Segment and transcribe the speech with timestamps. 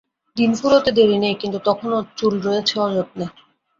[0.37, 3.25] দিন ফুরোতে দেরি নেই, কিন্তু তখনও চুল রয়েছে অযত্নে।